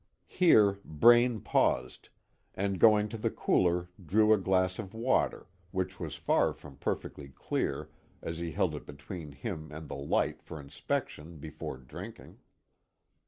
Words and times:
Here 0.25 0.79
Braine 0.83 1.41
paused, 1.41 2.09
and 2.55 2.79
going 2.79 3.07
to 3.09 3.19
the 3.19 3.29
cooler 3.29 3.89
drew 4.03 4.33
a 4.33 4.37
glass 4.39 4.79
of 4.79 4.95
water, 4.95 5.45
which 5.69 5.99
was 5.99 6.15
far 6.15 6.53
from 6.53 6.77
perfectly 6.77 7.27
clear 7.29 7.91
as 8.19 8.39
he 8.39 8.49
held 8.53 8.73
it 8.73 8.87
between 8.87 9.31
him 9.31 9.71
and 9.71 9.87
the 9.87 9.95
light 9.95 10.41
for 10.41 10.59
inspection 10.59 11.37
before 11.37 11.77
drinking. 11.77 12.39